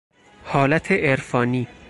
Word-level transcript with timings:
حالت 0.45 0.91
عرفانی 0.91 1.67